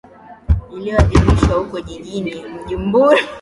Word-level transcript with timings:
ilivyo 0.71 0.99
adhimishwa 1.01 1.55
huko 1.57 1.81
jijini 1.81 2.43
bujumbura 2.51 3.21